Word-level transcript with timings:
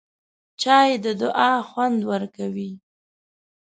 چای 0.61 0.89
د 1.05 1.05
دعا 1.21 1.53
خوند 1.69 1.97
پوره 2.07 2.27
کوي 2.35 2.71